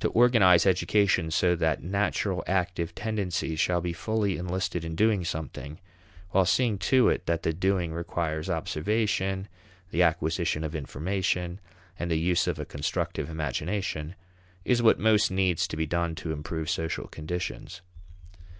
To 0.00 0.08
organize 0.08 0.66
education 0.66 1.30
so 1.30 1.54
that 1.54 1.84
natural 1.84 2.42
active 2.48 2.96
tendencies 2.96 3.60
shall 3.60 3.80
be 3.80 3.92
fully 3.92 4.36
enlisted 4.36 4.84
in 4.84 4.96
doing 4.96 5.24
something, 5.24 5.78
while 6.30 6.44
seeing 6.44 6.78
to 6.90 7.08
it 7.08 7.26
that 7.26 7.44
the 7.44 7.52
doing 7.52 7.92
requires 7.92 8.50
observation, 8.50 9.46
the 9.92 10.02
acquisition 10.02 10.64
of 10.64 10.74
information, 10.74 11.60
and 11.96 12.10
the 12.10 12.18
use 12.18 12.48
of 12.48 12.58
a 12.58 12.64
constructive 12.66 13.30
imagination, 13.30 14.16
is 14.64 14.82
what 14.82 14.98
most 14.98 15.30
needs 15.30 15.68
to 15.68 15.76
be 15.76 15.86
done 15.86 16.16
to 16.16 16.32
improve 16.32 16.68
social 16.68 17.06
conditions. 17.06 17.82